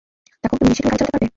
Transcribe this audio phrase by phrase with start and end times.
[0.41, 1.25] দেখো, তুমি নিশ্চিত তুমি গাড়ি চালাতে পারবে?